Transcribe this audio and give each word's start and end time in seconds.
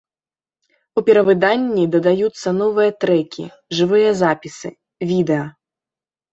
У 1.01 1.03
перавыданні 1.09 1.83
дадаюцца 1.97 2.55
новыя 2.61 2.91
трэкі, 3.05 3.47
жывыя 3.83 4.11
запісы, 4.25 4.69
відэа. 5.15 5.49